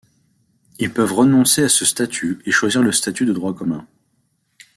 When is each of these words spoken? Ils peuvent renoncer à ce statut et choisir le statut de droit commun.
Ils 0.79 0.91
peuvent 0.91 1.13
renoncer 1.13 1.63
à 1.65 1.69
ce 1.69 1.85
statut 1.85 2.41
et 2.47 2.51
choisir 2.51 2.81
le 2.81 2.91
statut 2.91 3.27
de 3.27 3.33
droit 3.33 3.53
commun. 3.53 3.85